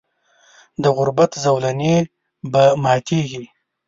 د 0.83 0.85
غربت 0.97 1.31
زولنې 1.43 1.95
به 2.51 2.63
ماتیږي. 2.83 3.43